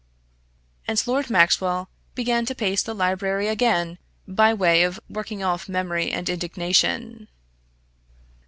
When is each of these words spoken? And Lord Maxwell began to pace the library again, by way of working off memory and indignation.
And 0.87 0.99
Lord 1.05 1.29
Maxwell 1.29 1.87
began 2.15 2.43
to 2.47 2.55
pace 2.55 2.81
the 2.81 2.95
library 2.95 3.47
again, 3.47 3.99
by 4.27 4.51
way 4.51 4.81
of 4.81 4.99
working 5.07 5.43
off 5.43 5.69
memory 5.69 6.09
and 6.11 6.27
indignation. 6.27 7.27